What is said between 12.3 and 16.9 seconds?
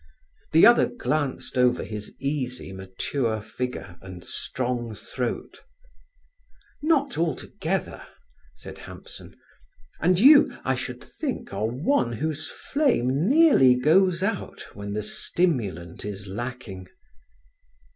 flame goes nearly out, when the stimulant is lacking."